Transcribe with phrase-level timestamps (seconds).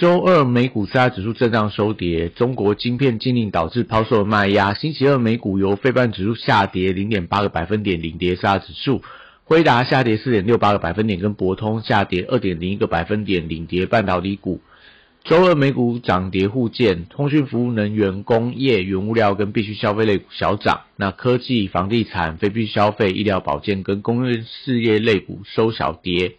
[0.00, 4.72] 周二美股四大指数震荡收跌，中国晶片禁令导致抛售卖压。
[4.72, 9.02] 星期二美股由非半指数下跌零点八个百分点领跌四大指数，
[9.44, 14.62] 辉达下跌四点六八个百分点，跟博通下跌二点零一个百分点领跌半导体股。
[15.22, 26.36] 周二美股涨跌互见，通讯服务、能源、工业、原物料跟必需消费类股小涨，那科技、房地产、非必需消费、医疗保健跟工业事业类股收小跌。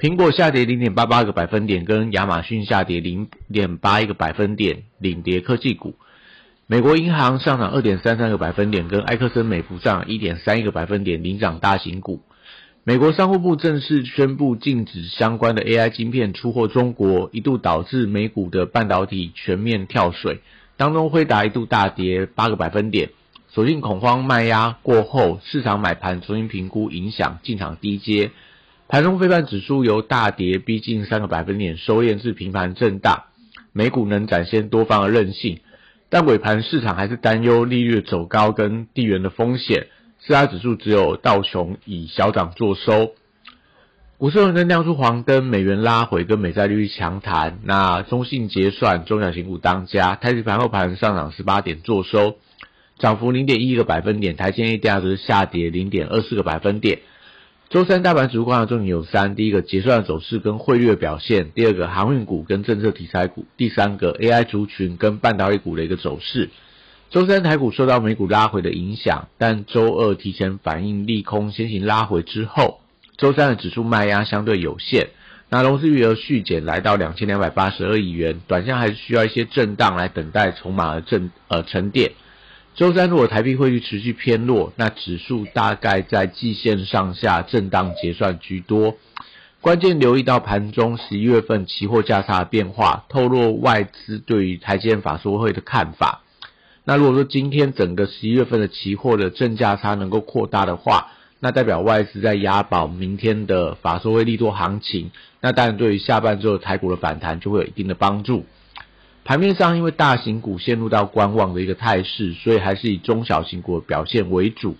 [0.00, 5.94] 苹果下跌零点八八个百分点，跟亚马逊下跌零点八一个百分点，领跌科技股。
[6.66, 12.22] 美国银行上涨二点三三个百分点，跟埃克森美孚上一点三一个百分点，领涨大型股。
[12.82, 20.40] 美国商务部正式宣布禁止相关的 AI 晶片出货中国，一度导致美股的半导体全面跳水，
[20.78, 23.10] 当中辉达一度大跌八个百分点。
[23.50, 28.30] 所幸恐慌卖压过后，市场买盘重新评估影响，进场低阶。
[28.90, 33.22] 盘中非半指数由大跌逼近三个百分点，收敛至平盘震荡。
[33.72, 35.60] 美股能展现多方的韧性，
[36.08, 39.86] 但尾盘市场还是担忧利率走高跟地缘的风险。
[40.18, 43.12] 四大指数只有道琼以小涨作收，
[44.18, 47.60] 股市轮跟亮出黄灯，美元拉回跟美债利率强弹。
[47.62, 52.38] 那中信结算，中小型股当家，台指盘后盘上涨十八点作收，
[52.98, 54.34] 涨幅零点一个百分点。
[54.34, 56.98] 台积 A 价值下跌零点二四个百分点。
[57.70, 66.50] 周三大盘指数观察重点有三：第一个结算的走势跟汇率的表现；第二个航运股跟政策题材股；第三个 AI 族群跟半导体股的一个走势。
[67.10, 72.80] 周三台股受到美股拉回的影响，但周二提前反应利空先行拉回之后，
[73.16, 75.10] 周三的指数卖压相对有限。
[75.48, 82.10] 那融资余额续减来到两千两百八十二亿元，短线还是需要一些震荡来等待筹码的震呃沉淀。
[82.74, 88.96] 周三如果台币汇率持续偏弱，那指数大概在季线上下震荡结算居多。
[89.60, 96.22] 关键留意到盘中十一月份期货价差的变化，透露外资对于台积电法说会的看法。
[96.84, 101.08] 那如果说今天整个十一月份的期货的正价差能够扩大的话，
[101.40, 105.10] 那代表外资在押宝明天的法说会利多行情，
[105.42, 108.46] 那当然对于下半周台股的反弹就会有一定的帮助。
[109.30, 114.76] 盘面上因为大型股陷入到观望的一个态势，所以还是以中小型股表现为主。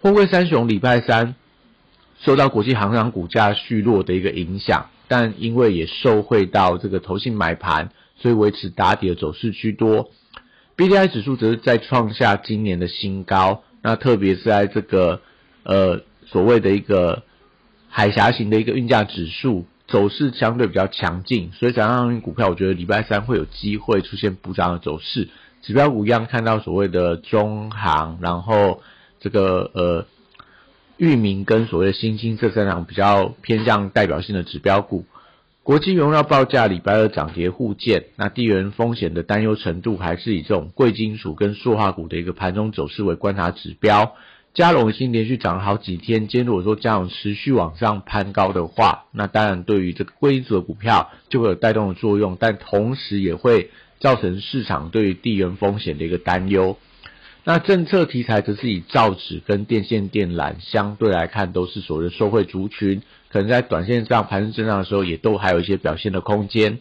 [0.00, 1.36] 货柜三雄礼拜三
[2.18, 10.10] 受到国际航商股价续落的一个影响，但因为也受惠到这个投信买盘，所以维持打底的走势居多。
[10.74, 15.20] B D I 指数则是在创下今年的新高，那特别是在这个
[15.62, 17.22] 呃所谓的一个
[17.88, 25.28] 海峡型的一个运价指数走势相对比较强劲，所以涨上股票，我觉得礼拜三会有机会出现补涨的走势。
[25.62, 28.82] 指标股一样看到所谓的中行，然后
[29.18, 30.06] 这个呃
[30.98, 35.06] 域名跟所谓的新兴这三档比较偏向代表性的指标股。
[35.62, 44.14] 国际原料报价礼拜二涨跌互见，那地缘风险的担忧程度还是以这种贵金属跟塑化股的一个盘中走势为观察指标。
[44.54, 53.70] 加龙已经连续涨了好几天，今天如果说加龙持续往上攀高的话，那当然对于这个贵金属的股票就会有带动的作用，但同时也会
[54.00, 56.76] 造成市场对于地缘风险的一个担忧。
[57.44, 63.02] 那政策题材则是以造纸跟电线电缆相对来看都是所谓的受惠族群。
[63.30, 66.80] 可能在短线上盘势震荡的时候，也都还有一些表现的空间。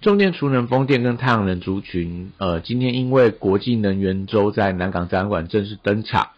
[0.00, 6.30] 重电、储能、风电跟太阳能族群，呃，今天因为国际能源周在南港展览馆正式登场，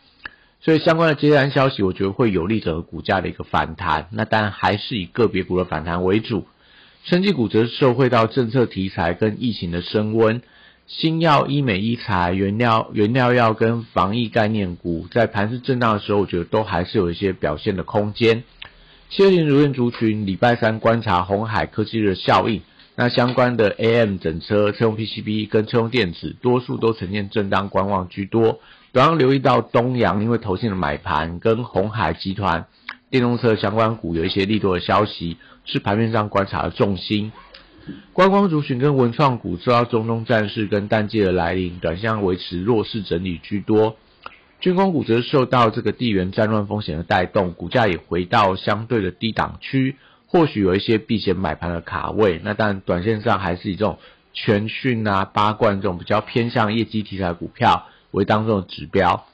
[0.65, 4.09] 所以相关的接单消息，我觉得会有利整个股价的一个反弹。
[4.13, 6.47] 那当然还是以个别股的反弹为主。
[7.05, 10.41] 生技股则受惠到政策题材跟疫情的升温，
[10.87, 18.43] 新药、医美、医材、原料、原料药跟防疫概念股，在盘势震荡的时候，我觉得都还是有一些表现的空间。
[19.11, 22.63] 七二零如愿族群礼拜三观察红海科技的效应，
[22.97, 28.61] 那相关的 AM 整车、车用 PCB 跟车用电子，多数都呈现震荡观望居多。
[28.95, 32.67] 主要留意到东阳，因为投信的买盘跟红海集团
[33.11, 37.33] 电动车相关股有一些利多的消息，是盘面上观察的重心。
[38.13, 43.97] 观光族群跟文创股受到中东战事跟淡季的来临，短线维持弱势整理居多。
[44.61, 49.97] 军工股则受到这个地缘战乱风险的带动，股价也回到相对的低档区，
[50.29, 52.41] 或许有一些避险买盘的卡位。
[52.45, 53.99] 那但短线上还是以这种
[54.33, 59.27] 全讯啊、八冠这种比较偏向业绩题材股票为当中的指标。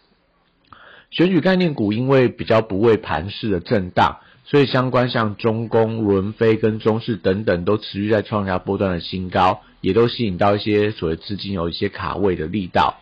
[1.10, 13.00] 选举概念股因为比较不畏盘势的震荡，所以相关像中工、伦飞跟中视等等都持续在创下波段的新高，也都吸引到一些所谓资金有一些卡位的力道。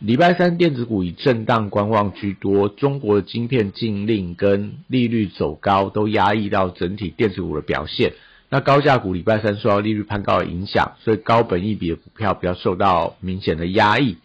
[0.00, 8.14] 礼拜三电子股以震荡观望居多，中国的晶片禁令跟利率走高都压抑到整体电子股的表现。
[8.48, 14.16] 那高价股礼拜三受到利率攀高的影响，所以高本益比的股票比较受到明显的压抑。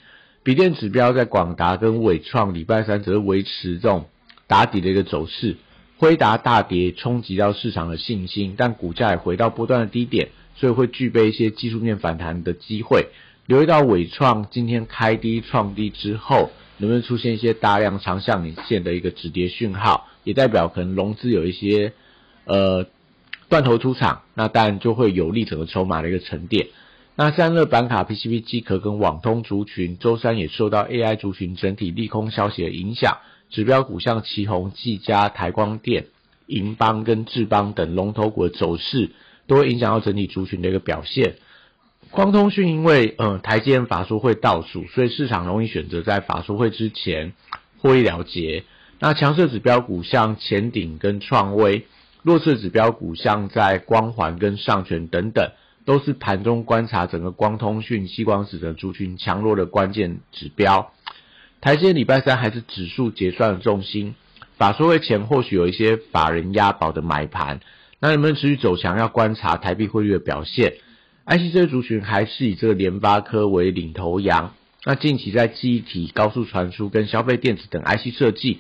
[0.45, 4.06] 笔电指标在广达跟伟创礼拜三则是维持这种
[4.45, 5.57] 打底的一个走势，
[5.97, 13.07] 辉达大跌冲击到市场的信心，但股价也回到波段的低点，所以会具备一些技术面反弹的机会。
[13.47, 21.94] 留意到伟创今天开低创低之后，能不能出现一些大量长向影线的一个止跌讯号，也代表可能融资有一些
[22.44, 22.86] 呃
[23.50, 26.68] 断头出场，那当然就会有利整个筹码的一个沉淀。
[27.17, 33.19] 那散热板卡、PCB 机壳跟网通族群，周三也受到 AI 族群整体利空消息的影响，
[33.50, 36.07] 指标股像旗宏、技嘉、台光电、
[36.45, 39.12] 银邦跟智邦等龙头股的走势，
[39.47, 41.35] 都会影响到整体族群的一个表现。
[42.12, 47.31] 光通讯因为呃台积电法说会倒数，所以市场容易选择在法说会之前
[47.79, 48.65] 获利了结。
[49.00, 51.85] 那强势指标股像前鼎跟创威，
[52.23, 55.51] 弱势指标股像在光环跟上权等等。
[55.85, 60.91] 都是盘中观察整个光通讯、细光子的族群强弱的关键指标。
[61.61, 64.15] 台积礼拜三还是指数结算的重心，
[64.57, 67.59] 法说会前或许有一些法人押宝的买盘，
[67.99, 68.97] 那能不能持续走强？
[68.97, 70.73] 要观察台币汇率的表现。
[71.25, 74.53] IC 这族群还是以这个联发科为领头羊。
[74.83, 78.59] 那近期在记忆体、高速传输跟消费电子等 IC 设计。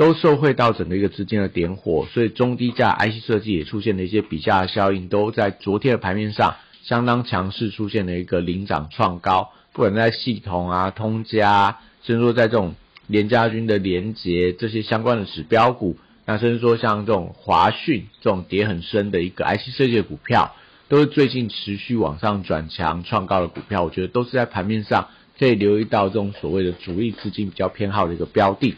[0.00, 9.50] 都受惠到整个一个资金的点火，所以中低价 IC 设计也出现了一些比价效应，都在昨天的盘面上相当强势，出现了一个领涨创高。
[9.74, 12.76] 不管在系统啊、通家，甚至说在这种
[13.08, 20.54] 联家军的连结这些相关的指标股，那甚至说像这种华讯这种跌很深的一个 IC 设计的股票，
[20.88, 25.08] 都是最近持续往上转强创高的股票，我觉得都是在盘面上
[25.38, 28.76] 可以留意到这种所谓的主力资金比较偏好的一个标的。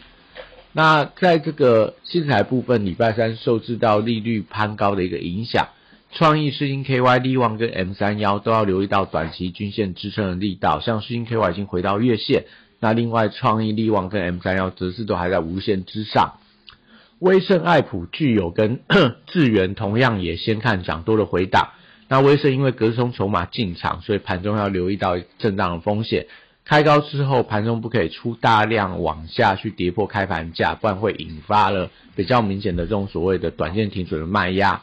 [0.75, 5.69] 那在这个新材部分，礼拜三受制到利率攀高的一个影响，
[6.11, 10.79] 创意、世星 KY、利旺跟 M 三幺都要留意到短期均线支撑的力道。
[10.79, 12.45] 像世星 KY 已经回到月线，
[12.79, 16.39] 那另外创意、利旺跟 M 三幺则是都还在无限之上。
[17.19, 18.81] 威盛、爱普、具有跟
[19.27, 21.69] 智源同样也先看涨多的回档。
[22.09, 26.25] 那威盛因为隔空筹码进场，所以盘中要留意到震荡的风险。
[26.65, 34.81] 开高之后，盘中不可以出大量往下去跌破开盘价，不然会引发了比较明显的这种所谓的短线停损的卖压。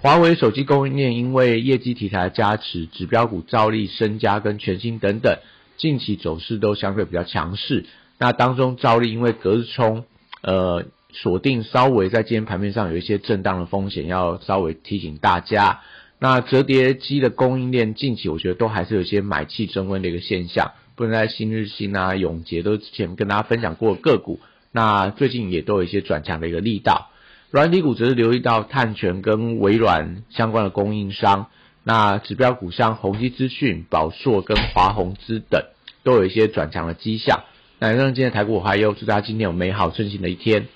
[0.00, 5.38] 华为手机供应链因为业绩题材的加持，指标股兆利、身家跟全新等等，
[5.76, 7.84] 近期走势都相对比较强势。
[8.16, 10.04] 那当中兆利因为隔日冲，
[10.42, 15.80] 呃，锁定稍微在今天盘面上有一些震荡的风险，要稍微提醒大家。
[16.18, 20.72] 那折叠机的供应链近期我觉得都还是有些买气升温的一个现象。
[21.00, 24.38] 不能在新日新啊、永捷都之前跟大家分享过个股，
[24.70, 27.08] 那最近也都有一些转强的一个力道。
[27.50, 31.46] 软体股则是留意到碳权跟微软相关的供应商，
[31.84, 35.64] 那指标股像宏基资讯、宝硕跟华宏资等
[36.04, 37.44] 都有一些转强的迹象。
[37.78, 40.68] 那让今天台股还有祝大家今天有美好顺心的一天。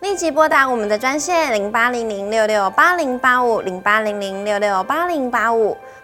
[0.00, 5.76] 立即拨打我们的专线零八零零六六八零八五零八零零六六八零八五。